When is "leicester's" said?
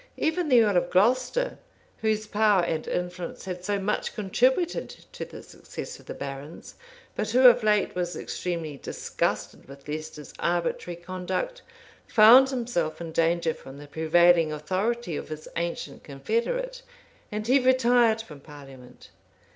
9.87-10.33